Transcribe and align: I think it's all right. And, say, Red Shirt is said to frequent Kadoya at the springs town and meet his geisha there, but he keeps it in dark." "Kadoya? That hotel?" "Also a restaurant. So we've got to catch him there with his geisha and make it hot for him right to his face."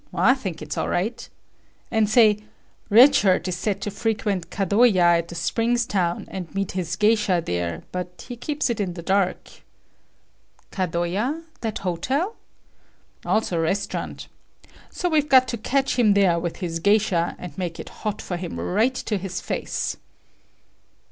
I 0.15 0.33
think 0.33 0.63
it's 0.63 0.79
all 0.79 0.89
right. 0.89 1.29
And, 1.91 2.09
say, 2.09 2.39
Red 2.89 3.13
Shirt 3.13 3.47
is 3.47 3.55
said 3.55 3.81
to 3.81 3.91
frequent 3.91 4.49
Kadoya 4.49 5.19
at 5.19 5.27
the 5.27 5.35
springs 5.35 5.85
town 5.85 6.25
and 6.31 6.55
meet 6.55 6.71
his 6.71 6.95
geisha 6.95 7.39
there, 7.45 7.83
but 7.91 8.25
he 8.27 8.35
keeps 8.35 8.71
it 8.71 8.79
in 8.79 8.93
dark." 8.93 9.61
"Kadoya? 10.71 11.43
That 11.59 11.77
hotel?" 11.85 12.35
"Also 13.27 13.57
a 13.57 13.61
restaurant. 13.61 14.27
So 14.89 15.07
we've 15.07 15.29
got 15.29 15.47
to 15.49 15.57
catch 15.59 15.99
him 15.99 16.15
there 16.15 16.39
with 16.39 16.55
his 16.55 16.79
geisha 16.79 17.35
and 17.37 17.55
make 17.55 17.79
it 17.79 17.89
hot 18.01 18.23
for 18.23 18.37
him 18.37 18.59
right 18.59 18.95
to 18.95 19.19
his 19.19 19.39
face." 19.39 19.97